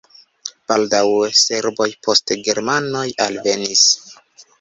Baldaŭe 0.69 1.27
serboj, 1.39 1.87
poste 2.07 2.37
germanoj 2.47 3.05
alvenis. 3.27 3.85